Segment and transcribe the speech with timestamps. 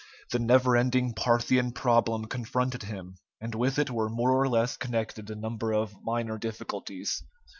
[0.31, 5.29] The never ending Parthian problem confronted him, and with it were more or less connected
[5.29, 7.21] a number of minor difficulties.